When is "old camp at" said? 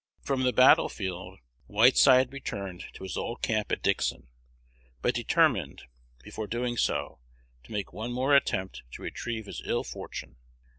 3.15-3.83